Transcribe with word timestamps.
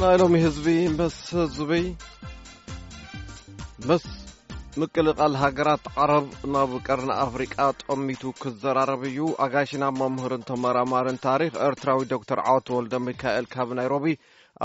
ናይሎሚ 0.00 0.34
ህዝቢ 0.44 0.64
ምስ 0.98 1.14
ህዝቢ 1.38 1.72
ምስ 3.88 4.04
ምክልቓል 4.80 5.32
ሃገራት 5.40 5.84
ዓረብ 6.02 6.26
ናብ 6.54 6.72
ቀርና 6.86 7.10
ኣፍሪቃ 7.24 7.56
ጠሚቱ 7.82 8.22
ክዘራረብ 8.42 9.02
ዩ 9.16 9.30
ኣጋሽና 9.44 9.84
መምህርን 10.00 10.46
ተመራማርን 10.50 11.18
ታሪክ 11.26 11.52
ኤርትራዊ 11.66 12.04
ዶክተር 12.14 12.40
ዓወት 12.50 12.70
ወልደ 12.76 12.94
ሚካኤል 13.08 13.48
ካብ 13.54 13.72
ናይሮቢ 13.78 14.06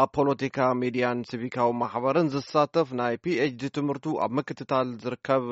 ኣብ 0.04 0.12
ፖለቲካ 0.18 0.60
ሚድያን 0.84 1.26
ስቪካዊ 1.32 1.72
ማሕበርን 1.82 2.32
ዝሳተፍ 2.36 2.90
ናይ 3.02 3.18
ፒችd 3.26 3.66
ትምህርቱ 3.78 4.06
ኣብ 4.26 4.32
ምክትታል 4.40 4.92
ዝርከብ 5.06 5.48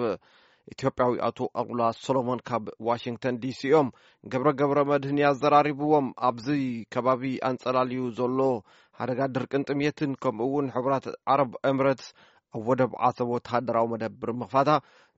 ኢትዮጵያዊ 0.74 1.12
ኣቶ 1.28 1.40
ኣቁላ 1.62 1.82
ሶሎሞን 2.04 2.40
ካብ 2.50 2.64
ዋሽንግተን 2.88 3.36
ዲሲ 3.42 3.60
እኦም 3.74 3.90
ገብረ 4.32 4.48
ገብረ 4.60 4.80
መድህን 4.92 5.20
ኣዘራሪብዎም 5.32 6.08
ኣብዚ 6.28 6.48
ከባቢ 6.94 7.24
ኣንጸላልዩ 7.50 8.04
ዘሎ 8.20 8.40
ሓደጋ 9.00 9.20
ድርቅን 9.36 9.66
ጥምትን 9.70 10.12
ከምኡ 10.24 10.46
እውን 10.48 10.68
ሕራት 10.76 11.06
ዓረብ 11.34 11.52
እምረት 11.70 12.02
ኣብ 12.58 12.62
ወደብ 12.70 12.92
ዓሰብ 13.08 13.30
ወተሃደራዊ 13.36 13.88
መደብር 13.94 14.32
ምፋታ 14.42 14.70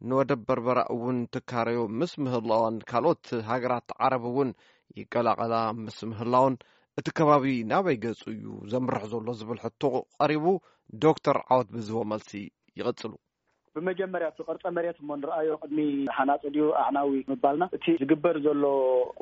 ንወደብ 0.09 0.41
በርበራ 0.47 0.79
እውን 0.95 1.17
ትካረዮ 1.35 1.81
ምስ 1.99 2.11
ምህላዋን 2.25 2.77
ካልኦት 2.89 3.25
ሃገራት 3.51 3.89
ዓረብ 4.03 4.25
እውን 4.31 4.51
ይቀላቐላ 4.99 5.55
ምስ 5.85 5.97
ምህላውን 6.11 6.55
እቲ 6.99 7.07
ከባቢ 7.19 7.45
ናበይገጹ 7.71 8.21
እዩ 8.33 8.43
ዘምርሕ 8.73 9.03
ዘሎ 9.13 9.27
ዝብል 9.41 9.59
ሕቶ 9.65 9.81
ቀሪቡ 10.21 10.45
ዶክተር 11.05 11.39
ዓወት 11.51 11.67
ብዝህቦ 11.77 12.01
መልሲ 12.13 12.31
ይቕጽሉ 12.81 13.13
ብመጀመርያ 13.77 14.27
ትቅርፀ 14.37 14.63
መሬት 14.75 14.97
እሞ 15.01 15.09
ንረኣዮ 15.21 15.51
ቅድሚ 15.63 15.79
ሃናፅ 16.17 16.39
ድዩ 16.53 16.65
ኣዕናዊ 16.83 17.09
ምባልና 17.31 17.63
እቲ 17.77 17.85
ዝግበር 18.01 18.37
ዘሎ 18.45 18.63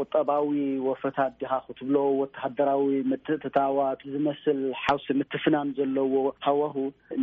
ቁጠባዊ 0.01 0.47
ወፍርታት 0.87 1.33
ዲኻ 1.41 1.51
ክትብሎ 1.67 1.95
ወተሃደራዊ 2.21 2.87
ምትእትታዋት 3.11 4.01
ዝመስል 4.13 4.59
ሓውሲ 4.83 5.07
ምትፍናን 5.21 5.69
ዘለዎ 5.79 6.13
ታወሁ 6.45 6.75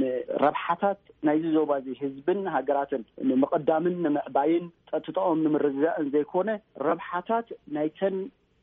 ንረብሓታት 0.03 1.01
ናይዚ 1.29 1.45
ዞባ 1.57 1.71
እዚ 1.83 1.89
ህዝብን 2.05 2.43
ሃገራትን 2.57 3.03
ንምቅዳምን 3.31 3.97
ንምዕባይን 4.07 4.67
ጠጥጠኦም 4.91 5.43
ንምርዝዛእን 5.47 6.13
ዘይኮነ 6.17 6.49
ረብሓታት 6.89 7.49
ናይተን 7.77 8.17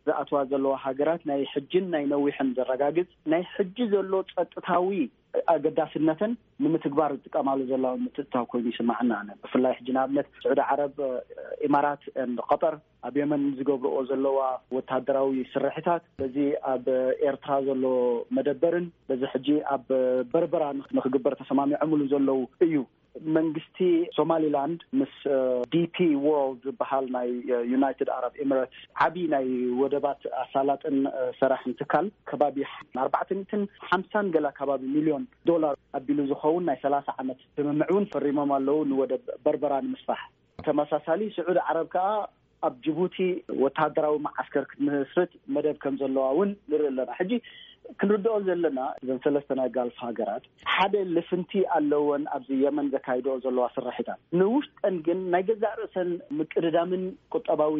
ዝኣተዋ 0.10 0.40
ዘለዋ 0.52 0.74
ሃገራት 0.88 1.22
ናይ 1.30 1.42
ሕጅን 1.54 1.86
ናይ 1.94 2.04
ነዊሕን 2.16 2.48
ዘረጋግፅ 2.58 3.10
ናይ 3.32 3.42
ሕጂ 3.56 3.78
ዘሎ 3.94 4.14
ፀጥታዊ 4.36 4.90
ኣገዳስነትን 5.54 6.32
ንምትግባር 6.64 7.12
ዝጥቀማሉ 7.18 7.60
ዘለዋ 7.72 7.92
ምትጥታ 8.06 8.36
ኮይኑ 8.52 8.66
ይስማዕና 8.72 9.12
ኣነ 9.22 9.30
ብፍላይ 9.42 9.74
ሕጂ 9.78 9.88
ንኣብነት 9.98 10.28
ስዑዲ 10.44 10.60
ዓረብ 10.72 10.96
ኢማራት 11.68 12.02
ንቀጠር 12.38 12.76
ኣብ 13.08 13.16
የመን 13.22 13.44
ዝገብርኦ 13.58 13.98
ዘለዋ 14.12 14.40
ወታደራዊ 14.78 15.38
ስርሕታት 15.54 16.04
እዚ 16.28 16.38
ኣብ 16.74 16.86
ኤርትራ 17.30 17.52
ዘሎ 17.68 17.84
መደበርን 18.38 18.88
በዚ 19.12 19.22
ሕጂ 19.34 19.48
ኣብ 19.76 19.86
በርበራ 20.34 20.64
ንክግበር 21.00 21.36
ተሰማሚዖ 21.44 21.78
ምሉ 21.92 22.02
ዘለው 22.16 22.42
እዩ 22.68 22.76
መንግስቲ 23.38 23.78
ሶማሊላንድ 24.18 24.80
ምስ 25.00 25.14
ዲፒ 25.74 25.98
ዎርል 26.26 26.52
ዝበሃል 26.66 27.06
ናይ 27.16 27.30
ዩናይትድ 27.74 28.10
ኣረብ 28.18 28.34
ኤምራትስ 28.46 28.78
ዓብይ 29.06 29.26
ናይ 29.36 29.46
ወደባት 29.82 30.22
ኣሳላጥን 30.44 30.98
ስራሕ 31.42 31.62
ንትካል 31.72 32.08
ከባቢ 32.32 32.58
ኣርባዕተ 33.04 33.30
ሚትን 33.42 33.64
ሓምሳን 33.92 34.32
ገላ 34.36 34.50
ከባቢ 34.60 34.84
ሚሊዮን 34.98 35.24
ዶላር 35.52 35.76
ኣቢሉ 36.00 36.20
ዝኸውን 36.32 36.66
ናይ 36.72 36.78
ሰላሳ 36.86 37.08
ዓመት 37.24 37.40
ትምምዕ 37.60 37.88
እውን 37.94 38.08
ፈሪሞም 38.16 38.52
ኣለው 38.58 38.80
ንወደብ 38.92 39.24
በርበራ 39.46 39.74
ንምስፋሕ 39.88 40.22
ተመሳሳሊ 40.68 41.22
ስዑድ 41.38 41.58
ዓረብ 41.70 41.88
ከዓ 41.96 42.08
ኣብ 42.68 42.74
ጅቡቲ 42.86 43.18
ወታሃደራዊ 43.64 44.16
መዓስከር 44.28 44.64
ክትምስርጥ 44.70 45.32
መደብ 45.56 45.76
ከም 45.84 45.96
ዘለዋ 46.02 46.26
ውን 46.40 46.50
ንርኢ 46.72 46.88
ኣለና 46.94 47.12
ሕጂ 47.20 47.32
ክንርድኦ 48.02 48.36
ዘለና 48.48 48.80
እዘን 49.02 49.20
ሰለስተ 49.26 49.50
ናይ 49.60 49.70
ጋልፍ 49.76 49.96
ሃገራት 50.08 50.44
ሓደ 50.74 50.96
ልፍንቲ 51.18 51.52
ኣለዎን 51.78 52.24
ኣብዚ 52.36 52.50
የመን 52.66 52.88
ዘካይድኦ 52.96 53.34
ዘለዋ 53.46 53.66
ስራሒታት 53.78 54.20
ንውሽጠን 54.40 54.96
ግን 55.08 55.20
ናይ 55.34 55.44
ገዛ 55.50 55.64
ርእሰን 55.80 56.12
ምቅድዳምን 56.40 57.04
ቁጠባዊ 57.38 57.76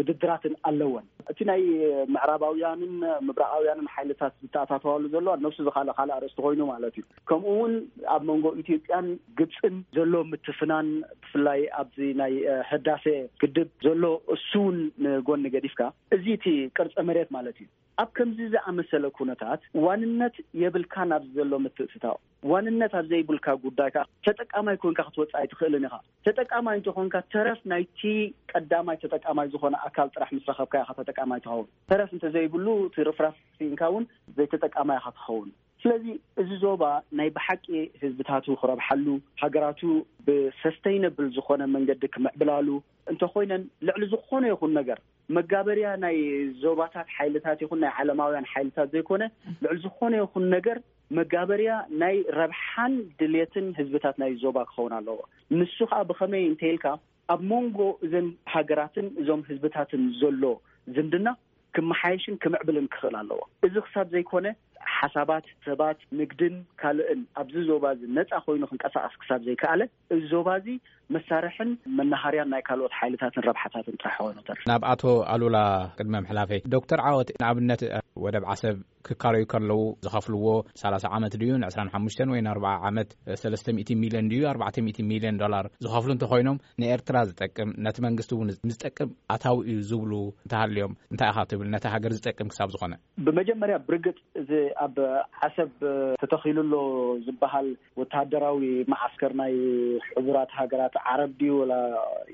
ውድድራትን 0.00 0.54
ኣለዎን 0.70 1.06
እቲ 1.32 1.40
ናይ 1.50 1.62
ምዕራባውያንን 2.14 2.94
ምብራቃውያንን 3.26 3.90
ሓይልታት 3.94 4.34
ዝተኣታተዋሉ 4.44 5.04
ዘለዋ 5.16 5.34
ነፍሱ 5.46 5.58
ዝካልእ 5.68 5.94
ካልእ 5.98 6.18
ርእስቲ 6.24 6.40
ኮይኑ 6.46 6.62
ማለት 6.72 6.94
እዩ 6.98 7.04
ከምኡ 7.30 7.52
ውን 7.62 7.74
ኣብ 8.14 8.22
መንጎ 8.30 8.46
ኢትዮጵያን 8.64 9.06
ግብፅን 9.40 9.76
ዘሎ 9.98 10.12
ምትፍናን 10.32 10.88
ብፍላይ 11.24 11.60
ኣብዚ 11.82 11.98
ናይ 12.22 12.34
ህዳሴ 12.70 13.04
ግድብ 13.42 13.68
ዘሎ 13.88 14.04
እሱውን 14.36 14.78
ንጎኒ 15.04 15.44
ገዲፍካ 15.56 15.80
እዚ 16.16 16.26
እቲ 16.38 16.46
ቅርፀ 16.78 16.96
መሬት 17.10 17.30
ማለት 17.38 17.56
እዩ 17.62 17.68
ኣብ 18.02 18.10
ከምዚ 18.16 18.38
ዝኣመሰለ 18.52 19.04
ነታት 19.30 19.49
ዋንነት 19.86 20.34
የብልካ 20.62 20.96
ናብ 21.10 21.22
ዘሎ 21.36 21.50
ምትእትታ 21.64 22.04
ዋንነት 22.52 22.92
ኣብ 22.98 23.06
ዘይብልካ 23.12 23.46
ጉዳይ 23.64 23.88
ካ 23.94 23.98
ተጠቃማይ 24.26 24.76
ኮይንካ 24.82 25.00
ክትወፃኢኢ 25.08 25.48
ትኽእልን 25.52 25.86
ኢኻ 25.88 25.96
ተጠቃማይ 26.26 26.74
እንተኮንካ 26.78 27.16
ተረፍ 27.32 27.60
ናይቲ 27.72 28.00
ቀዳማይ 28.52 28.96
ተጠቃማይ 29.04 29.46
ዝኾነ 29.54 29.74
ኣካል 29.88 30.08
ጥራሕ 30.14 30.30
ምስ 30.36 30.46
ረከብካ 30.52 30.74
ኢካ 30.84 30.90
ተጠቃማይ 31.00 31.42
ትኸውን 31.46 31.68
ተረፍ 31.92 32.12
እንተዘይብሉ 32.18 32.66
እቲርፍራፍ 32.88 33.36
ፊንካ 33.58 33.80
እውን 33.92 34.06
ዘይ 34.38 34.48
ተጠቃማይ 34.54 34.98
ኢካ 35.02 35.08
ትኸውን 35.18 35.50
ስለዚ 35.82 36.06
እዚ 36.40 36.50
ዞባ 36.64 36.84
ናይ 37.18 37.28
ብሓቂ 37.36 37.64
ህዝብታቱ 38.02 38.46
ክረብሓሉ 38.60 39.06
ሃገራቱ 39.42 39.80
ብሰስተይነብል 40.26 41.28
ዝኮነ 41.36 41.62
መንገዲ 41.76 42.02
ክምዕብላሉ 42.14 42.68
እንተኮይነን 43.12 43.62
ልዕሊ 43.88 44.02
ዝኾነ 44.14 44.44
ይኹን 44.52 44.72
ነገር 44.80 44.98
መጋበርያ 45.36 45.86
ናይ 46.04 46.16
ዞባታት 46.64 47.08
ሓይልታት 47.16 47.58
ይኹን 47.64 47.80
ናይ 47.84 47.92
ዓለማውያን 48.00 48.48
ሓይልታት 48.52 48.88
ዘይኮነ 48.94 49.22
ልዕሊ 49.64 49.76
ዝኾነ 49.86 50.12
ይኹን 50.22 50.44
ነገር 50.56 50.78
መጋበርያ 51.18 51.70
ናይ 52.02 52.16
ረብሓን 52.40 52.92
ድልትን 53.20 53.68
ህዝብታት 53.78 54.16
ናይ 54.22 54.32
ዞባ 54.44 54.56
ክኸውን 54.70 54.92
ኣለዎ 54.98 55.18
ንሱ 55.58 55.76
ከዓ 55.92 56.00
ብኸመይ 56.10 56.44
እንተኢልካ 56.50 56.86
ኣብ 57.32 57.40
መንጎ 57.52 57.78
እዘን 58.06 58.28
ሃገራትን 58.54 59.06
እዞም 59.20 59.42
ህዝብታትን 59.50 60.02
ዘሎ 60.20 60.42
ዝንድና 60.96 61.28
ክመሓየሽን 61.76 62.36
ክምዕብልን 62.42 62.86
ክኽእል 62.94 63.16
ኣለዎ 63.22 63.40
እዚ 63.66 63.74
ክሳብ 63.86 64.06
ዘይኮነ 64.14 64.46
ሓሳባት 64.96 65.44
ሰባት 65.66 65.98
ምግድን 66.18 66.56
ካልእን 66.80 67.20
ኣብዚ 67.40 67.54
ዞባ 67.70 67.84
እዚ 67.96 68.02
ነፃ 68.18 68.30
ኮይኑ 68.46 68.62
ክንቀሳቀስ 68.70 69.14
ክሳብ 69.22 69.40
ዘይከኣለ 69.48 69.82
እዚ 70.16 70.22
ዞባ 70.34 70.48
እዚ 70.60 70.68
መሳርሕን 71.14 71.70
መናሃርያን 71.98 72.48
ናይ 72.54 72.62
ካልኦት 72.66 72.92
ሓይልታትን 72.98 73.44
ረብሓታትን 73.48 73.98
ጥራሕ 74.02 74.16
ኮይኑር 74.24 74.58
ናብ 74.70 74.82
ኣቶ 74.92 75.02
ኣሉላ 75.34 75.58
ቅድመ 75.98 76.14
ምሕላፈይ 76.24 76.60
ዶክተር 76.76 77.00
ዓወት 77.10 77.30
ንኣብነት 77.42 77.80
ወደ 78.24 78.36
ብዓሰብ 78.44 78.76
ክካረዩ 79.06 79.42
ከለዉ 79.52 79.76
ዝኸፍልዎ 80.04 80.46
3ላ0 80.80 81.12
ዓመት 81.18 81.34
ድዩ 81.42 81.52
ን2ራሓሙሽተ 81.60 82.20
ወይ 82.32 82.40
ኣ 82.50 82.54
ዓመት 82.88 83.10
ሰለስተ0 83.42 83.96
ሚሊዮን 84.02 84.26
ዩ 84.38 84.42
ኣ 84.68 84.70
ሚሊዮን 85.10 85.38
ዶላር 85.42 85.66
ዝኸፍሉ 85.84 86.10
እንተኮይኖም 86.16 86.58
ንኤርትራ 86.82 87.16
ዝጠቅም 87.30 87.70
ነቲ 87.86 87.96
መንግስቲ 88.08 88.30
ውንዝጠቅም 88.40 89.10
ኣታዊ 89.36 89.56
እዩ 89.72 89.78
ዝብሉ 89.90 90.12
እንተሃልዮም 90.44 90.94
እንታይ 91.12 91.30
ኢካ 91.32 91.38
ትብል 91.52 91.70
ነቲ 91.74 91.84
ሃገር 91.94 92.12
ዝጠቅም 92.18 92.50
ክሳብ 92.54 92.68
ዝኮነ 92.76 92.94
ብመጀመርያ 93.28 93.76
ብርግፅ 93.88 94.18
ኣብ 94.84 94.96
ዓሰብ 95.46 95.70
ተተኺልሎ 96.22 96.74
ዝበሃል 97.26 97.68
ወተሃደራዊ 98.00 98.64
ማዓስከር 98.92 99.32
ናይ 99.42 99.54
ሕቡራት 100.12 100.50
ሃገራት 100.60 100.94
ዓረብ 101.10 101.32
ድ 101.40 101.50
ወላ 101.60 101.74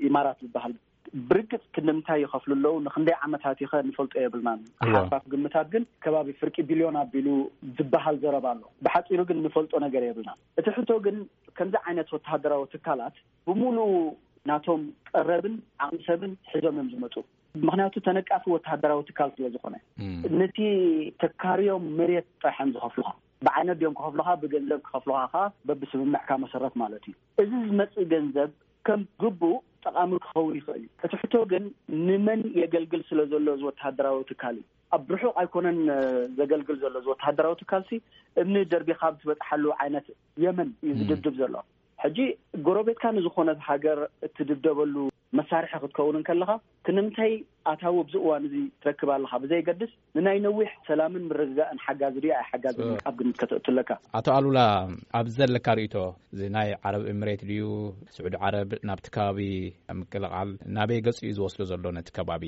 ኢማራት 0.09 0.39
ዝበሃል 0.45 0.73
ብርግፅ 1.27 1.61
ክንደምንታይ 1.75 2.17
ይኸፍል 2.23 2.51
ኣለዉ 2.55 2.73
ንክንደይ 2.85 3.15
ዓመታት 3.25 3.59
ኢኸ 3.65 3.71
ንፈልጦ 3.89 4.13
የብልናን 4.23 4.59
ሓፋፍ 4.95 5.23
ግምታት 5.33 5.67
ግን 5.73 5.83
ከባቢ 6.03 6.27
ፍርቂ 6.39 6.55
ቢልዮን 6.69 6.97
ኣቢሉ 7.03 7.27
ዝበሃል 7.77 8.15
ዘረባ 8.23 8.45
ኣሎ 8.53 8.63
ብሓፂሩ 8.85 9.19
ግን 9.29 9.37
ንፈልጦ 9.45 9.71
ነገር 9.85 10.03
የብልና 10.07 10.33
እቲ 10.61 10.67
ሕቶ 10.77 10.89
ግን 11.05 11.17
ከምዚ 11.59 11.75
ዓይነት 11.89 12.09
ወተሃደራዊ 12.15 12.63
ትካላት 12.73 13.15
ብሙሉ 13.49 13.77
ናቶም 14.49 14.81
ቀረብን 15.15 15.55
ዓቅሚሰብን 15.83 16.31
ሒዞም 16.53 16.75
እዮም 16.77 16.89
ዝመፁ 16.93 17.13
ምክንያቱ 17.67 17.93
ተነቃሲ 18.07 18.43
ወታሃደራዊ 18.55 18.99
ትካል 19.09 19.29
ስለዝኮነ 19.37 19.75
ነቲ 20.41 20.57
ተካሪዮም 21.21 21.85
መሬት 21.99 22.27
ጠርሐም 22.43 22.71
ዝኸፍሉካ 22.75 23.11
ብዓይነት 23.47 23.79
ዮም 23.85 23.95
ክኸፍልካ 23.99 24.29
ብገንዘብ 24.43 24.79
ክኸፍልካ 24.87 25.23
ከዓ 25.33 25.43
በብስምምዕ 25.69 26.21
ካ 26.29 26.37
መሰረት 26.43 26.75
ማለት 26.83 27.03
እዩ 27.09 27.13
እዚ 27.43 27.51
ዝመፅእ 27.69 28.07
ገንዘብ 28.13 28.51
ከም 28.87 29.01
ግቡእ 29.23 29.57
ጠቃሚ 29.85 30.11
ክኸውን 30.25 30.53
ይኽእል 30.59 30.83
እዩ 30.83 30.89
እቲ 31.07 31.17
ሕቶ 31.23 31.33
ግን 31.51 31.63
ንመን 32.07 32.41
የገልግል 32.61 33.01
ስለዘሎ 33.09 33.47
ወታሃደራዊ 33.69 34.19
ትካል 34.33 34.55
እዩ 34.59 34.67
ኣብ 34.97 35.05
ርሑቅ 35.13 35.35
ኣይኮነን 35.41 35.79
ዘገልግል 36.41 36.77
ዘሎ 36.83 36.95
እ 37.05 37.09
ወተሃደራዊ 37.13 37.55
ትካል 37.63 37.81
ሲ 37.89 37.99
እምኒ 38.43 38.57
ደርቢካብ 38.73 39.13
ዝበፅሐሉ 39.23 39.65
ዓይነት 39.83 40.07
የመን 40.45 40.69
እዩ 40.89 40.93
ዝድድብ 41.01 41.35
ዘሎ 41.41 41.55
ሕጂ 42.03 42.17
ጎረቤትካ 42.65 43.03
ንዝኾነ 43.17 43.49
ሃገር 43.67 43.99
እትድብደበሉ 44.25 44.95
መሳርሒ 45.37 45.71
ክትከውን 45.83 46.17
ከለካ 46.27 46.51
ክንምንታይ 46.85 47.31
ኣታዊ 47.71 47.95
ብዚ 48.07 48.15
እዋን 48.21 48.43
እዙ 48.49 48.53
ትረክብ 48.81 49.09
ኣለካ 49.15 49.31
ብዘይገድስ 49.43 49.91
ንናይ 50.17 50.37
ነዊሕ 50.45 50.69
ሰላምን 50.89 51.23
ምርግጋእን 51.31 51.81
ሓጋዝ 51.85 52.15
ድ 52.23 52.27
ኣይ 52.39 52.45
ሓጋዝ 52.51 52.77
ኣብ 53.09 53.15
ግምትከተእቱኣለካ 53.21 53.89
ኣቶ 54.19 54.27
ኣሉላ 54.37 54.59
ኣብዘለካ 55.21 55.67
ርእቶ 55.79 55.95
እዚ 56.35 56.41
ናይ 56.57 56.69
ዓረብ 56.85 57.05
እምሬት 57.13 57.43
ድዩ 57.51 57.65
ስዑድ 58.17 58.35
ዓረብ 58.45 58.71
ናብቲ 58.91 59.07
ከባቢ 59.17 59.41
ምቅልቓል 60.01 60.51
ናበይ 60.77 61.01
ገፂ 61.07 61.19
እኡ 61.25 61.35
ዝወስሉ 61.39 61.61
ዘሎ 61.73 61.85
ነቲ 61.99 62.09
ከባቢ 62.19 62.43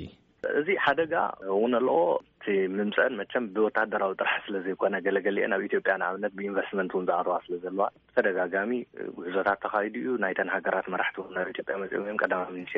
እዚ 0.58 0.68
ሓደጋ 0.86 1.14
እውን 1.54 1.74
ኣለዎ 1.80 1.98
ቲምምፅአን 2.44 3.18
መቸም 3.20 3.46
ብወታደራዊ 3.56 4.12
ጥራሕ 4.22 4.36
ስለ 4.46 4.56
ዘይኮነ 4.66 4.96
ገለገሊአን 5.06 5.56
ኣብ 5.58 5.62
ኢትዮጵያ 5.68 5.94
ን 6.02 6.06
ኣብነት 6.10 6.34
ብኢንቨስትመንት 6.38 6.92
ውን 6.98 7.08
ዝቅርዋ 7.10 7.36
ስለ 7.46 7.56
ዘለዋ 7.66 7.86
ብተደጋጋሚ 8.10 8.72
ውህዞታት 9.18 9.60
ተካይዱ 9.64 9.94
እዩ 10.02 10.12
ናይተን 10.24 10.52
ሃገራት 10.56 10.88
መራሕቲዎም 10.94 11.34
ናብ 11.38 11.50
ኢትዮጵያ 11.54 11.76
መፂኦም 11.84 12.08
ም 12.14 12.20
ቀዳማ 12.24 12.44
ምሸ 12.58 12.74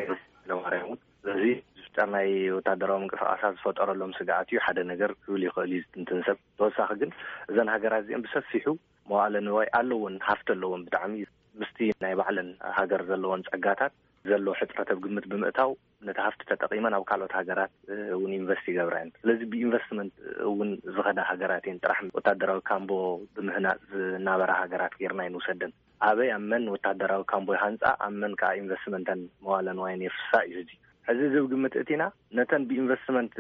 ማርያእ 0.64 0.92
ስለዚ 1.24 1.46
ዝፍጠር 1.80 2.08
ናይ 2.16 2.30
ወታደራዊ 2.58 3.00
ምቅስቃሳት 3.06 3.56
ዝፈጠረሎም 3.60 4.16
ስጋኣት 4.20 4.50
እዩ 4.52 4.60
ሓደ 4.68 4.80
ነገር 4.92 5.12
ክብል 5.24 5.44
ይክእል 5.48 5.74
ዩ 5.78 5.82
ንትንሰብ 6.02 6.38
ተወሳኪ 6.60 6.92
ግን 7.02 7.12
እዘን 7.52 7.72
ሃገራት 7.76 8.04
እዚኦን 8.06 8.24
ብሰፊሑ 8.28 8.68
መባእለንዋይ 9.12 9.70
ኣለዎን 9.82 10.16
ሃፍቲ 10.30 10.50
ኣለዎን 10.58 10.84
ብጣዕሚ 10.88 11.16
ምስቲ 11.62 11.80
ናይ 12.06 12.16
ባዕለን 12.22 12.50
ሃገር 12.80 13.02
ዘለዎን 13.12 13.42
ፀጋታት 13.52 13.94
ዘሎ 14.30 14.46
ሕፅረተብ 14.60 14.98
ግምት 15.04 15.26
ብምእታው 15.32 15.72
ነቲ 16.08 16.18
ሃፍቲ 16.26 16.42
ተጠቂመን 16.50 16.96
ኣብ 16.98 17.04
ካልኦት 17.10 17.34
ሃገራት 17.38 17.72
እውን 18.16 18.32
ዩንቨስቲ 18.38 18.66
ይገብራ 18.72 18.96
እየ 19.06 19.14
ስለዚ 19.22 19.40
ብኢንቨስትመንት 19.52 20.14
እውን 20.48 20.70
ዝኸዳ 20.96 21.20
ሃገራት 21.30 21.64
እየን 21.68 21.82
ጥራሕ 21.84 22.00
ወታደራዊ 22.18 22.60
ካምቦ 22.70 22.92
ብምህናፅ 23.38 23.80
ዝናበራ 23.96 24.52
ሃገራት 24.62 24.94
ጌርና 25.02 25.22
ዩንውሰደን 25.30 25.74
ኣበይ 26.10 26.30
ኣብ 26.38 26.44
መን 26.52 26.66
ወታደራዊ 26.76 27.24
ካምቦ 27.34 27.50
ይሃንፃ 27.58 27.84
ኣብ 28.08 28.14
መን 28.24 28.36
ከዓ 28.42 28.52
ኢንቨስትመንተን 28.62 29.20
መዋለን 29.48 29.82
ዋይን 29.86 30.04
የፍሳ 30.08 30.32
እዩ 30.50 30.64
ሕዚ 31.10 31.20
ዚብ 31.34 31.46
ግምት 31.52 31.76
እቲ 31.84 31.90
ኢና 31.98 32.04
ነተን 32.38 32.66
ብኢንቨስትመንት 32.72 33.36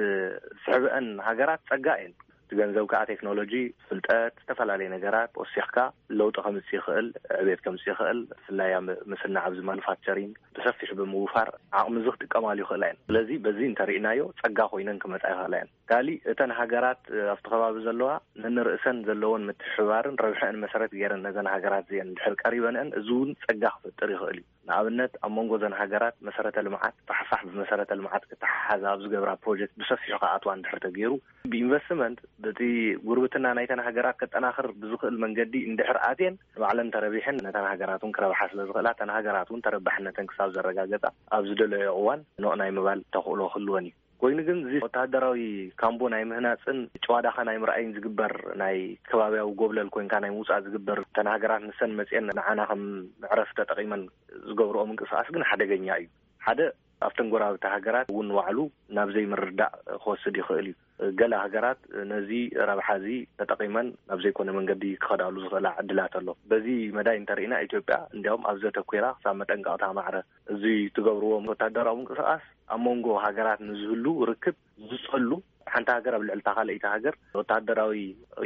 ስሕብአን 0.65 1.07
ሃገራት 1.29 1.63
ፀጋ 1.71 1.87
እየን 2.01 2.13
ገንዘብ 2.59 2.85
ከዓ 2.91 3.01
ቴክኖሎጂ 3.11 3.53
ፍልጠት 3.89 4.33
ዝተፈላለየ 4.43 4.87
ነገራት 4.95 5.31
ወሲሕካ 5.41 5.77
ለውጢ 6.19 6.35
ከምፅ 6.45 6.69
ይኽእል 6.77 7.07
ዕቤት 7.39 7.61
ከምፅ 7.65 7.83
ይክእል 7.91 8.19
ብፍላያ 8.31 8.75
ምስና 9.11 9.35
ኣብዚ 9.49 9.59
ማኑፋክቸሪንግ 9.69 10.33
ብሰፊሕ 10.57 10.91
ብምውፋር 10.99 11.49
ዓቕሚ 11.81 11.95
እዚ 12.01 12.07
ክጥቀማሉ 12.15 12.57
ይኽእላ 12.63 12.83
እየን 12.89 12.99
ስለዚ 13.09 13.29
በዚ 13.45 13.59
እንተርእናዮ 13.69 14.21
ፀጋ 14.41 14.59
ኮይነን 14.73 15.01
ክመፃ 15.05 15.23
ይኽእላ 15.33 15.55
እየን 15.59 15.71
ካሊእ 15.91 16.21
እተን 16.33 16.53
ሃገራት 16.59 17.03
ኣብቲ 17.33 17.45
ከባቢ 17.53 17.77
ዘለዋ 17.87 18.11
ንንርእሰን 18.43 18.99
ዘለዎን 19.09 19.47
ምትሕባርን 19.49 20.19
ረብሐአን 20.25 20.61
መሰረት 20.65 20.93
ገይረን 20.99 21.23
ነዘን 21.27 21.51
ሃገራት 21.55 21.85
እዚአን 21.91 22.13
ድር 22.19 22.35
ቀሪበንአን 22.43 22.91
እዚ 23.01 23.07
ውን 23.21 23.31
ፀጋ 23.45 23.63
ክፍጥር 23.75 24.09
ይኽእል 24.15 24.39
እዩ 24.41 24.47
ንኣብነት 24.69 25.13
ኣብ 25.25 25.31
መንጎ 25.35 25.51
ዘን 25.61 25.73
ሃገራት 25.79 26.15
መሰረተ 26.27 26.55
ልምዓት 26.65 26.95
ተሓፋሕ 27.09 27.41
ብመሰረተ 27.47 27.89
ልምዓት 27.99 28.23
ክተሓሓዘ 28.31 28.83
ኣብ 28.91 28.99
ዝገብራ 29.03 29.31
ፕሮጀክት 29.43 29.73
ብሰፊሑ 29.81 30.13
ከኣትዋ 30.23 30.51
ድሕር 30.63 30.77
ተገይሩ 30.85 31.11
ብኢንቨስትመንት 31.51 32.19
በቲ 32.43 32.59
ጉርብትና 33.07 33.45
ናይተን 33.59 33.83
ሃገራት 33.87 34.19
ከጠናኽር 34.21 34.67
ብዝኽእል 34.81 35.17
መንገዲ 35.23 35.53
እንድሕር 35.71 35.99
ኣትየን 36.09 36.35
ንባዕለም 36.57 36.93
ተረቢሐን 36.97 37.41
ነተን 37.47 37.69
ሃገራት 37.71 38.03
እውን 38.05 38.15
ክረብሓ 38.19 38.39
ስለ 38.53 38.59
ዝኽእላ 38.69 38.87
እተን 38.97 39.13
ሃገራት 39.17 39.49
ውን 39.53 39.65
ተረባሕነተን 39.67 40.29
ክሳብ 40.31 40.51
ዘረጋገፃ 40.57 41.05
ኣብ 41.37 41.43
ዝደለዮ 41.51 41.91
እዋን 42.03 42.21
ንቅ 42.45 42.53
ናይ 42.63 42.71
ምባል 42.79 43.01
ተክእሎ 43.17 43.41
ክህልወን 43.53 43.87
እዩ 43.89 43.95
ኮይኑ 44.21 44.39
ግን 44.47 44.57
እዚ 44.65 44.73
ወታደራዊ 44.85 45.39
ካምቦ 45.81 46.01
ናይ 46.13 46.23
ምህናፅን 46.31 46.79
ጨዋዳኸ 47.05 47.35
ናይ 47.47 47.57
ምርኣይን 47.63 47.93
ዝግበር 47.95 48.33
ናይ 48.61 48.77
ከባብያዊ 49.09 49.47
ጎብለል 49.61 49.89
ኮይንካ 49.95 50.13
ናይ 50.23 50.31
ምውፃእ 50.35 50.61
ዝግበር 50.65 50.97
እተን 51.03 51.27
ሃገራት 51.35 51.63
ንሰን 51.67 51.95
መፅአን 51.99 52.27
ንዓና 52.39 52.59
ከም 52.71 52.83
ምዕረፍ 53.23 53.49
ተጠቂመን 53.59 54.01
ዝገብርኦ 54.49 54.83
ምንቅስቃስ 54.91 55.29
ግን 55.37 55.47
ሓደገኛ 55.51 55.87
እዩ 56.03 56.07
ሓደ 56.47 56.59
ኣብተን 57.07 57.31
ጎራብቲ 57.33 57.65
ሃገራት 57.75 58.07
ውን 58.17 58.27
ባዕሉ 58.37 58.57
ናብዘይ 58.97 59.25
ምርዳእ 59.31 59.73
ክወስድ 60.03 60.35
ይኽእል 60.41 60.67
እዩ 60.71 60.75
ገላ 61.19 61.35
ሃገራት 61.43 61.79
ነዚ 62.09 62.29
ረብሓ 62.69 62.87
እዚ 62.99 63.07
ተጠቂመን 63.39 63.87
ናብ 64.09 64.19
ዘይኮነ 64.23 64.49
መንገዲ 64.57 64.83
ክኸዳሉ 65.03 65.35
ዝኽእላ 65.43 65.67
ዕድላት 65.81 66.13
ኣሎ 66.19 66.27
በዚ 66.49 66.65
መዳይ 66.97 67.15
እንተርኢና 67.19 67.53
ኢትዮጵያ 67.67 67.95
እንዲም 68.15 68.43
ኣብዘተኩራ 68.51 69.07
ክሳብ 69.17 69.35
መጠንቀቅታ 69.41 69.87
ማዕረ 69.97 70.17
እዚ 70.55 70.63
ትገብርዎም 70.97 71.49
ወታደራዊ 71.53 71.95
ምንቅስቃስ 72.01 72.43
ኣብ 72.75 72.79
መንጎ 72.87 73.07
ሃገራት 73.25 73.61
ንዝህሉ 73.69 74.05
ርክብ 74.31 74.57
ዝፀሉ 74.91 75.31
ሓንቲ 75.73 75.89
ሃገር 75.97 76.13
ኣብ 76.17 76.23
ልዕልታ 76.27 76.49
ካልይታ 76.59 76.85
ሃገር 76.95 77.15
ወታደራዊ 77.41 77.95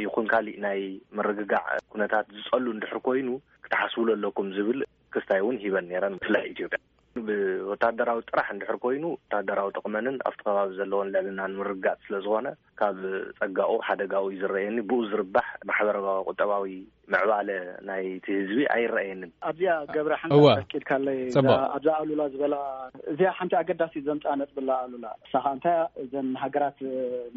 ይኹን 0.06 0.28
ካሊእ 0.34 0.60
ናይ 0.66 0.80
ምርግጋዕ 1.18 1.64
ኩነታት 1.94 2.26
ዝፀሉ 2.38 2.66
እንድሕር 2.74 3.00
ኮይኑ 3.08 3.28
ክትሓስቡሉ 3.64 4.08
ኣለኩም 4.18 4.48
ዝብል 4.58 4.80
ክስታይ 5.16 5.42
እውን 5.44 5.58
ሂበን 5.64 5.88
ነይረን 5.90 6.16
ምፍላይ 6.20 6.46
ኢትዮጵያ 6.54 6.80
ብወታደራዊ 7.26 8.18
ጥራሕ 8.30 8.46
እንድሕር 8.54 8.76
ኮይኑ 8.84 9.04
ወታደራዊ 9.16 9.68
ጥቕመንን 9.76 10.16
ኣብቲ 10.28 10.40
ከባቢ 10.48 10.70
ዘለዎን 10.80 11.12
ልዕልና 11.14 11.46
ንምርጋፅ 11.52 12.00
ስለዝኮነ 12.08 12.48
ካብ 12.80 13.00
ፀጋኡ 13.38 13.70
ሓደጋዊ 13.88 14.26
እዩ 14.34 14.40
ዝርየኒ 14.42 14.78
ብኡ 14.90 15.00
ዝርባሕ 15.12 15.48
ማሕበረዊ 15.70 16.06
ቁጠባዊ 16.30 16.66
መዕባለ 17.12 17.48
ናይቲ 17.88 18.26
ህዝቢ 18.40 18.60
ኣይረኣየኒን 18.74 19.30
ኣብዚኣ 19.48 19.74
ገብረ 19.96 20.12
ሓንኪድካለይኣብዛ 20.22 21.86
ኣሉላ 22.00 22.22
ዝበላ 22.32 22.54
እዚያ 23.12 23.28
ሓንቲ 23.38 23.52
ኣገዳሲ 23.60 23.94
ዘምፃ 24.08 24.24
ነጥብላ 24.40 24.70
ኣሉላ 24.84 25.06
ሳኻ 25.32 25.44
እንታያ 25.56 25.76
እዘን 26.04 26.28
ሃገራት 26.42 26.78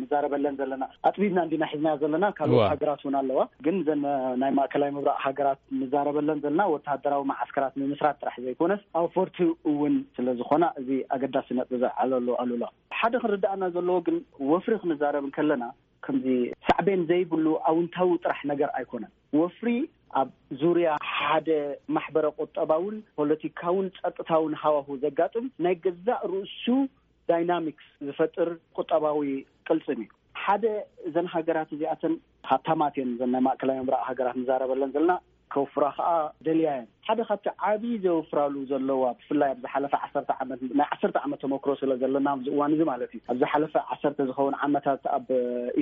ንዛረበለን 0.02 0.58
ዘለና 0.62 0.84
ኣጥቢብና 1.10 1.40
እንዲና 1.48 1.64
ሒዝና 1.74 1.90
ዘለና 2.04 2.26
ካል 2.40 2.54
ሃገራት 2.74 3.04
እውን 3.06 3.18
ኣለዋ 3.22 3.40
ግን 3.68 3.78
እዘን 3.82 4.02
ናይ 4.44 4.52
ማእከላዊ 4.60 4.92
ምብራቅ 4.98 5.20
ሃገራት 5.28 5.62
ንዛረበለን 5.82 6.42
ዘለና 6.46 6.66
ወታደራዊ 6.76 7.24
ማዓስከራት 7.34 7.76
ንምስራት 7.82 8.18
ጥራሕ 8.24 8.38
ዘይኮነስ 8.48 8.82
ኣብ 9.02 9.08
ፈርቲ 9.18 9.38
እውን 9.74 9.96
ስለዝኮና 10.18 10.64
እዚ 10.82 10.90
ኣገዳሲ 11.18 11.48
ነጥቢ 11.60 11.76
ዘዓለሎ 11.86 12.28
ኣሉላ 12.44 12.64
ሓደ 13.02 13.14
ክንርዳእና 13.24 13.64
ዘለዎ 13.78 13.98
ግን 14.10 14.18
ወፍሪ 14.52 14.74
ክንዛረብን 14.84 15.32
ከለና 15.38 15.64
ከምዚ 16.06 16.28
ሳዕበን 16.68 17.02
ዘይብሉ 17.12 17.46
ኣውንታዊ 17.72 18.10
ጥራሕ 18.26 18.40
ነገር 18.52 18.70
ኣይኮነን 18.78 19.12
ወፍሪ 19.38 19.72
ኣብ 20.20 20.30
ዙርያ 20.60 20.92
ሓደ 21.16 21.50
ማሕበረ 21.96 22.26
ቁጠባውን 22.44 22.96
ፖለቲካውን 23.18 23.88
ፀጥታውን 24.00 24.54
ሃዋህ 24.62 24.88
ዘጋጥም 25.04 25.46
ናይ 25.66 25.76
ገዛእ 25.84 26.24
ርእሱ 26.32 26.66
ዳይናሚክስ 27.32 27.88
ዝፈጥር 28.08 28.50
ቁጠባዊ 28.82 29.20
ቅልፅን 29.68 30.00
እዩ 30.06 30.10
ሓደ 30.44 30.66
እዘን 31.08 31.28
ሃገራት 31.36 31.70
እዚኣተን 31.76 32.14
ሃታማትእዮን 32.50 33.12
ዘና 33.20 33.36
ማእከላዊ 33.48 33.78
መምራቅ 33.82 34.04
ሃገራት 34.10 34.36
ንዛረበለን 34.42 34.94
ዘለና 34.96 35.12
ከውፍራ 35.54 35.84
ከዓ 35.98 36.10
ደልያዮን 36.46 36.86
ሓደ 37.08 37.20
ካብቲ 37.30 37.46
ዓብይ 37.70 37.94
ዘውፍራሉ 38.06 38.56
ዘለዋ 38.72 39.04
ብፍላይ 39.20 39.50
ኣብዝሓለፈ 39.54 39.94
ዓሰርተ 40.06 40.30
ዓመት 40.44 40.60
ናይ 40.80 40.86
ዓሰርተ 40.96 41.16
ዓመት 41.28 41.40
ተመክሮ 41.44 41.72
ስለ 41.82 41.92
ዘለና 42.02 42.28
ኣዝእዋን 42.38 42.76
እዚ 42.76 42.82
ማለት 42.92 43.10
እዩ 43.16 43.22
ኣብዝሓለፈ 43.34 43.74
ዓሰርተ 43.96 44.18
ዝኸውን 44.30 44.58
ዓመታት 44.68 45.04
ኣብ 45.18 45.28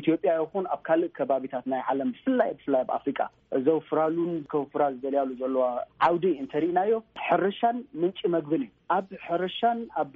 ኢትዮጵያ 0.02 0.32
ይኹን 0.42 0.68
ኣብ 0.76 0.82
ካልእ 0.90 1.12
ከባቢታት 1.20 1.68
ናይ 1.74 1.82
ዓለም 1.94 2.12
ብፍላይ 2.18 2.52
ብፍላይ 2.60 2.82
ኣብ 2.86 2.92
ኣፍሪቃ 3.00 3.20
እዘውፍራሉን 3.60 4.34
ከውፍራ 4.54 4.84
ዝደልያሉ 4.96 5.30
ዘለዋ 5.44 5.66
ዓውዲ 6.10 6.26
እንተሪእናዮ 6.44 6.96
ሕርሻን 7.28 7.80
ምንጪ 8.02 8.20
መግብን 8.38 8.64
እዩ 8.68 8.74
ኣብ 8.96 9.06
ሕርሻን 9.28 9.80
ኣብ 10.02 10.14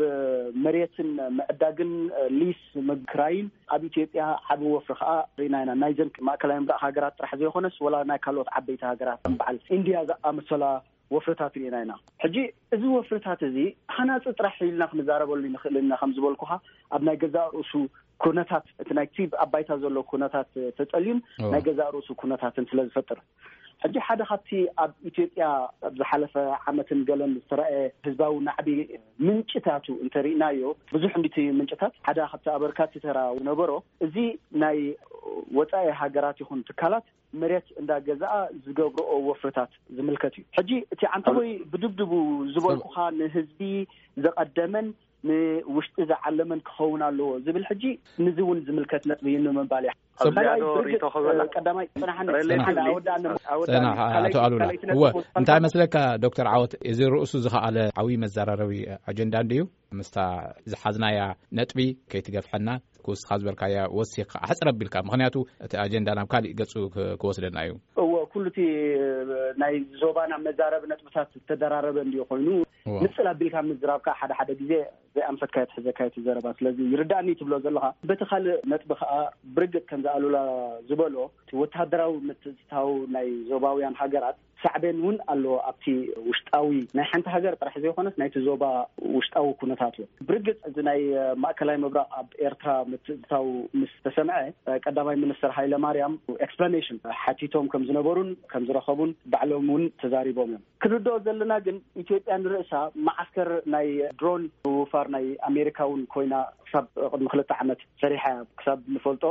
መሬትን 0.65 1.09
መዕዳግን 1.38 1.91
ሊስ 2.39 2.62
ምክራይን 2.89 3.47
ኣብ 3.75 3.81
ኢትዮጵያ 3.89 4.23
ዓብ 4.53 4.62
ወፍሪ 4.75 4.94
ከዓ 5.00 5.12
ርኢና 5.39 5.56
ኢና 5.63 5.71
ናይዘን 5.81 6.09
ማእከላይ 6.27 6.57
ምራ 6.65 6.75
ሃገራት 6.85 7.18
ጥራሕ 7.19 7.31
ዘይኮነስ 7.41 7.75
ወላ 7.88 7.95
ናይ 8.12 8.19
ካልኦት 8.25 8.50
ዓበይቲ 8.59 8.81
ሃገራት 8.91 9.21
በዓል 9.41 9.57
ኢንድያ 9.77 10.00
ዝኣመሰላ 10.12 10.63
ወፍርታት 11.16 11.54
ርኢና 11.61 11.75
ኢና 11.85 11.94
ሕጂ 12.23 12.37
እዚ 12.75 12.83
ወፍርታት 12.97 13.40
እዚ 13.49 13.57
ሃናፂ 13.95 14.25
ጥራሕ 14.40 14.56
ሒልና 14.66 14.83
ክንዛረበሉ 14.92 15.42
ይንክእል 15.49 15.80
ኢና 15.83 15.94
ከምዝበልኩ 16.04 16.44
ከ 16.51 16.59
ኣብ 16.95 17.01
ናይ 17.09 17.18
ገዛ 17.23 17.37
ርእሱ 17.57 17.73
ኩነታት 18.25 18.66
እቲ 18.81 18.90
ናይ 18.97 19.07
ብ 19.31 19.33
ኣባይታ 19.45 19.78
ዘሎ 19.83 20.04
ኩነታት 20.11 20.51
ተጠልዩን 20.78 21.19
ናይ 21.54 21.61
ገዛ 21.68 21.80
ርእሱ 21.95 22.09
ኩነታትን 22.21 22.68
ስለዝፈጥር 22.71 23.19
ሕጂ 23.83 23.95
ሓደ 24.07 24.21
ካብቲ 24.30 24.49
ኣብ 24.81 24.92
ኢትዮጵያ 25.09 25.44
ዝሓለፈ 25.99 26.33
ዓመትን 26.69 26.99
ገለን 27.07 27.31
ዝተረኣየ 27.37 27.78
ህዝባዊ 28.07 28.33
ናዕቢ 28.47 28.68
ምንጭታት 29.28 29.85
እንተርእናዮ 30.04 30.59
ብዙሕ 30.94 31.13
ንድ 31.21 31.35
ምንጭታት 31.59 31.94
ሓደ 32.07 32.19
ካብቲ 32.31 32.45
ኣበርካትተራ 32.57 33.19
ነበሮ 33.49 33.71
እዚ 34.07 34.16
ናይ 34.63 34.80
ወፃኢ 35.59 35.87
ሃገራት 36.01 36.37
ይኹን 36.44 36.61
ትካላት 36.69 37.07
መሬት 37.44 37.68
እንዳ 37.81 37.92
ገዛኣ 38.09 38.35
ዝገብርኦ 38.66 39.11
ወፍርታት 39.30 39.73
ዝምልከት 39.97 40.35
እዩ 40.40 40.45
ሕጂ 40.59 40.71
እቲ 40.94 41.01
ዓንቲኮይ 41.16 41.51
ብድብድቡ 41.73 42.11
ዝበልኩካ 42.56 42.97
ንህዝቢ 43.21 43.61
ዘቐደመን 44.25 44.87
ንውሽጢ 45.30 45.95
ዝዓለመን 46.11 46.59
ክኸውን 46.68 47.01
ኣለዎ 47.07 47.28
ዝብል 47.45 47.66
ሕጂ 47.71 47.83
ንዚ 48.25 48.37
እውን 48.45 48.59
ዝምልከት 48.68 49.04
ነጥ 49.09 49.19
እዩንምባል 49.31 49.85
እይወወቶ 50.56 51.04
ኣሉላወ 54.45 55.04
እንታይ 55.40 55.59
መስለካ 55.68 55.95
ዶክተር 56.25 56.45
ዓወት 56.54 56.73
እዚ 56.92 56.99
ርእሱ 57.16 57.33
ዝኸኣለ 57.45 57.78
ዓብይ 58.01 58.18
መዘራረቢ 58.23 58.71
ኣጀንዳንድዩ 59.11 59.59
ምስታ 59.99 60.18
ዝሓዝናያ 60.71 61.19
ነጥቢ 61.59 61.80
ከይትገፍሐና 62.13 62.69
ክውስኻ 63.06 63.30
ዝበርካያ 63.42 63.75
ወሲኽ 63.97 64.31
ኣሕፅረቢልካ 64.45 64.95
ምክንያቱ 65.09 65.35
እቲ 65.66 65.73
ኣጀንዳ 65.85 66.07
ናብ 66.19 66.28
ካሊእ 66.33 66.56
ገፁ 66.59 66.73
ክወስደና 67.21 67.57
እዩ 67.68 67.71
ኩሉ 68.33 68.45
እቲ 68.52 68.59
ናይ 69.61 69.73
ዞባ 70.02 70.18
ናብ 70.31 70.42
መዛረብ 70.47 70.83
ነጥብታት 70.92 71.30
ዝተደራረበ 71.38 71.97
እንዲ 72.06 72.18
ኮይኑንፅላ 72.31 73.28
ቢልካ 73.40 73.56
ምዝራብካ 73.69 74.07
ሓደ 74.19 74.31
ሓደ 74.40 74.52
ግዜ 74.61 74.71
ዘይ 75.16 75.23
ኣንፈትካየትሕዘካየት 75.31 76.16
ይዘረባ 76.19 76.47
ስለዚ 76.59 76.78
ይርዳእኒ 76.94 77.30
ትብሎ 77.40 77.54
ዘለካ 77.66 77.85
በቲ 78.11 78.21
ካልእ 78.30 78.54
ነጥቢ 78.73 78.92
ከዓ 79.02 79.11
ብርግፅ 79.56 79.83
ከምዝኣሉላ 79.90 80.38
ዝበሎ 80.92 81.16
እቲ 81.44 81.52
ወታደራዊ 81.64 82.14
ምትፅታዊ 82.30 82.92
ናይ 83.16 83.28
ዞባውያን 83.52 83.97
ሃገራት 84.02 84.40
ሳዕበን 84.63 84.97
እውን 85.03 85.15
ኣለዎ 85.33 85.53
ኣብቲ 85.69 85.83
ውሽጣዊ 86.27 86.68
ናይ 86.97 87.06
ሓንቲ 87.11 87.27
ሃገር 87.35 87.53
ጥራሒ 87.59 87.75
ዘይኮነት 87.83 88.15
ናይቲ 88.21 88.35
ዞባ 88.47 88.63
ውሽጣዊ 89.15 89.47
ኩነታት 89.61 89.95
እዮም 89.99 90.09
ብርግፅ 90.27 90.57
እዚ 90.69 90.75
ናይ 90.89 90.99
ማእከላዊ 91.44 91.77
ምብራቅ 91.83 92.07
ኣብ 92.19 92.27
ኤርትራ 92.47 92.71
ምትእጥታው 92.91 93.47
ምስ 93.80 93.91
ዝተሰምዐ 93.95 94.37
ቀዳማይ 94.85 95.15
ሚኒስተር 95.23 95.51
ሃይለማርያም 95.57 96.13
ኤስፕላሽን 96.47 96.99
ሓቲቶም 97.21 97.65
ከም 97.73 97.85
ዝነበሩን 97.89 98.30
ከምዝረከቡን 98.53 99.11
ባዕሎም 99.33 99.68
ውን 99.75 99.83
ተዛሪቦም 100.03 100.49
እዮም 100.51 100.63
ክንርድኦ 100.83 101.15
ዘለና 101.27 101.53
ግን 101.68 101.77
ኢትዮጵያ 102.03 102.37
ንርእሳ 102.44 102.73
ማዓስከር 103.07 103.51
ናይ 103.75 103.89
ድሮን 104.19 104.45
ውፋር 104.81 105.07
ናይ 105.18 105.25
ኣሜሪካውን 105.49 106.01
ኮይና 106.15 106.35
ክሳብ 106.68 106.85
ቅድሚ 107.13 107.27
ክልተ 107.33 107.51
ዓመት 107.63 107.81
ሰሪሓእያ 108.06 108.37
ክሳብ 108.61 108.80
ንፈልጦ 108.95 109.25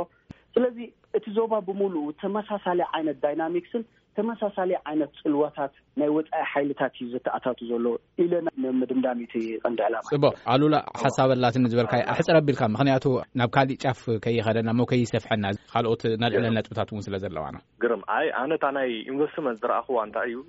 ስለዚ 0.55 0.77
እቲ 1.17 1.25
ዞባ 1.39 1.53
ብምሉኡ 1.67 2.05
ተመሳሳለ 2.21 2.79
ዓይነት 2.95 3.17
ዳይናሚክስን 3.25 3.83
ተመሳሳለ 4.17 4.71
ዓይነት 4.89 5.11
ፅልዋታት 5.23 5.73
ናይ 5.99 6.09
ወፃኢ 6.15 6.43
ሓይልታት 6.51 6.93
እዩ 6.97 7.05
ዘተኣታቱ 7.13 7.59
ዘሎ 7.71 7.85
ኢለና 8.23 8.47
ምድምዳሚ 8.79 9.19
ቀንደላ 9.63 9.95
ጽቦ 10.11 10.23
ኣሉላ 10.53 10.75
ሓሳበላት 11.03 11.55
ንዝበልካ 11.63 11.93
ኣሕፅረ 12.13 12.35
ኣቢልካ 12.41 12.63
ምክንያቱ 12.75 13.05
ናብ 13.41 13.49
ካሊእ 13.55 13.79
ጫፍ 13.85 13.99
ከይኸደና 14.25 14.69
ሞ 14.79 14.87
ከይሰፍሐና 14.91 15.45
ካልኦት 15.73 16.03
ናልዕለን 16.23 16.55
ነጥብታት 16.59 16.91
እውን 16.93 17.05
ስለ 17.07 17.15
ዘለዋና 17.25 17.55
ግርም 17.85 18.03
ኣይ 18.17 18.27
ኣነታ 18.41 18.63
ናይ 18.79 18.91
ኢንቨስትመንት 19.13 19.59
ዝረእኹዋ 19.63 20.03
እንታይ 20.09 20.29
እዩ 20.33 20.39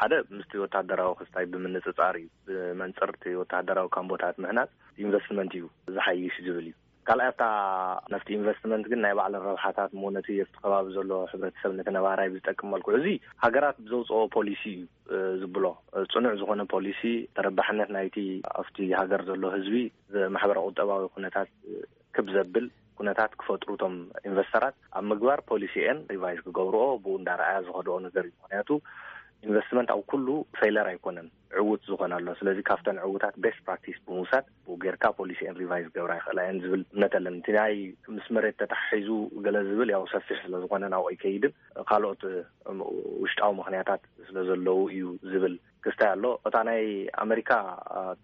ሓደ 0.00 0.12
ምስ 0.38 0.50
ወታደራዊ 0.64 1.10
ክስታይ 1.22 1.46
ብምንፅፃር 1.54 2.16
እዩ 2.22 2.28
ብመንፅርቲ 2.48 3.22
ወተደራዊ 3.42 3.88
ካምቦታት 3.98 4.38
ምህናፅ 4.46 4.70
ኢንቨስትመንት 5.06 5.54
እዩ 5.58 5.66
ዝሓይሽ 5.96 6.36
ዝብል 6.46 6.68
እዩ 6.70 6.76
ካልኣ 7.10 7.24
ርታ 7.30 7.44
ናብቲ 8.12 8.28
ኢንቨስትመንት 8.36 8.84
ግን 8.90 9.00
ናይ 9.04 9.12
ባዕለ 9.18 9.32
ረብሓታት 9.46 9.90
መዉነቲ 10.00 10.26
ቲ 10.38 10.50
ከባቢ 10.62 10.86
ዘሎ 10.96 11.12
ሕብረተሰብ 11.30 11.70
ነተነባራይ 11.78 12.28
ዝጠቅመልኩ 12.34 12.86
ዙ 13.04 13.14
ሃገራት 13.44 13.76
ብዘውፅኦ 13.84 14.20
ፖሊሲ 14.36 14.62
እዩ 15.14 15.32
ዝብሎ 15.40 15.64
ፅኑዕ 16.12 16.32
ዝኮነ 16.42 16.62
ፖሊሲ 16.74 17.00
ተረባሕነት 17.38 17.90
ናይቲ 17.96 18.16
ኣብቲ 18.62 18.76
ሃገር 19.00 19.22
ዘሎ 19.30 19.42
ህዝቢ 19.56 19.80
ዘማሕበረ 20.16 20.58
ቁጠባዊ 20.68 21.02
ኩነታት 21.16 21.50
ክብዘብል 22.16 22.68
ኩነታት 23.00 23.34
ክፈጥሩ 23.42 23.68
እቶም 23.78 23.96
ኢንቨስተራት 24.28 24.76
ኣብ 25.00 25.04
ምግባር 25.14 25.42
ፖሊሲአን 25.50 26.00
ሪቫይዝ 26.14 26.38
ክገብርኦ 26.46 26.86
ብኡ 27.06 27.14
እንዳረኣያ 27.22 27.58
ዝኸድኦ 27.66 27.96
ነገር 28.06 28.24
እዩ 28.30 28.34
ምክንያቱ 28.44 28.70
ኢንቨስትመንት 29.48 29.92
ኣብ 29.96 30.00
ኩሉ 30.12 30.26
ፌይለር 30.60 30.86
ኣይኮነን 30.94 31.28
ዕዉት 31.60 31.80
ዝኮነ 31.88 32.12
ኣሎ 32.18 32.28
ስለዚ 32.40 32.58
ካብተን 32.68 32.98
ዕዉታት 33.06 33.34
ቤስት 33.44 33.60
ፕራክቲስ 33.68 33.96
ብምውሳድ 34.08 34.44
ጌርካ 34.82 35.04
ፖሊሲን 35.20 35.56
ሪቫይዝ 35.62 35.86
ገብራ 35.96 36.12
ይክእላ 36.20 36.40
ዮን 36.48 36.60
ዝብል 36.64 36.82
እምነት 36.94 37.14
ኣለ 37.18 37.26
እቲ 37.38 37.48
ናይ 37.58 37.74
ምስ 38.16 38.26
መሬት 38.36 38.56
ተታሒዙ 38.62 39.08
ገለ 39.44 39.56
ዝብል 39.70 39.88
ያው 39.96 40.04
ሰፊሕ 40.14 40.36
ስለዝኮነ 40.44 40.84
ኣብኦይ 40.98 41.16
ከይድን 41.22 41.54
ካልኦት 41.90 42.22
ውሽጣዊ 43.22 43.50
ምክንያታት 43.60 44.02
ስለ 44.28 44.36
ዘለዉ 44.50 44.78
እዩ 44.94 45.04
ዝብል 45.32 45.56
ክስታይ 45.84 46.08
ኣሎ 46.14 46.24
እታ 46.48 46.56
ናይ 46.68 46.82
ኣሜሪካ 47.24 47.50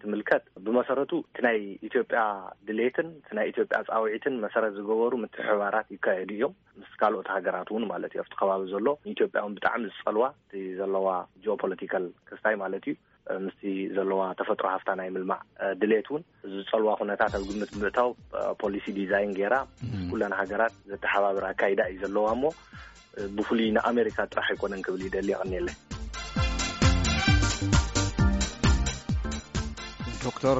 ትምልከት 0.01 0.43
ብመሰረቱ 0.65 1.11
ቲ 1.37 1.43
ናይ 1.45 1.57
ኢትዮጵያ 1.87 2.19
ድሌትን 2.67 3.07
ናይ 3.39 3.47
ኢትዮጵያ 3.53 3.77
ፃውዒትን 3.87 4.35
መሰረት 4.45 4.73
ዝገበሩ 4.77 5.13
ምት 5.23 5.35
ሕባራት 5.49 5.87
ይካየዱ 5.95 6.29
እዮም 6.35 6.53
ምስ 6.81 6.91
ካልኦት 7.01 7.29
ሃገራት 7.35 7.69
እውን 7.71 7.85
ማለት 7.93 8.11
እዩ 8.15 8.21
ኣብቲ 8.25 8.35
ከባቢ 8.41 8.61
ዘሎ 8.73 8.87
ኢትዮጵያ 9.15 9.43
ብጣዕሚ 9.57 9.83
ዝፀልዋ 9.95 10.27
እ 10.59 10.63
ዘለዋ 10.81 11.07
ጂኦ 11.45 11.55
ፖለቲካል 11.65 12.05
ክስታይ 12.31 12.57
ማለት 12.63 12.85
እዩ 12.91 12.95
ምስቲ 13.45 13.63
ዘለዋ 13.95 14.19
ተፈጥሮ 14.39 14.65
ሃፍታ 14.73 14.91
ናይ 14.99 15.09
ምልማዕ 15.15 15.39
ድሌት 15.79 16.07
እውን 16.11 16.23
ዝፀልዋ 16.53 16.89
ኩነታት 16.99 17.33
ኣብ 17.37 17.43
ግምት 17.49 17.71
ብምእታው 17.75 18.09
ፖሊሲ 18.61 18.85
ዲዛይን 18.99 19.33
ገይራኩለን 19.39 20.35
ሃገራት 20.41 20.73
ዘተሓባብራ 20.91 21.45
ካይዳ 21.61 21.79
እዩ 21.91 21.99
ዘለዋ 22.05 22.25
እሞ 22.37 22.43
ብፍሉይ 23.37 23.69
ንኣሜሪካ 23.77 24.17
ጥራሕ 24.33 24.49
ይኮነን 24.55 24.83
ክብል 24.87 25.01
ይደሊ 25.07 25.29
ይቀኒለ 25.35 25.67
ዶክተር 30.25 30.59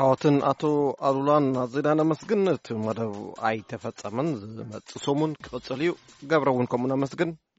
ዓወትን 0.00 0.36
ኣቶ 0.50 0.62
ኣሉላን 1.06 1.46
ኣዘና 1.62 1.88
ነመስግን 2.00 2.42
እቲ 2.56 2.66
መደብ 2.86 3.14
ኣይተፈፀመን 3.48 4.28
ዝመፅ 4.56 4.90
ሶሙን 5.06 5.32
ክቅፅል 5.46 5.80
እዩ 5.84 5.92
ገብረ 6.32 6.52
ውን 6.58 6.68
ከምኡ 6.74 6.90
ነመስግን 6.94 7.32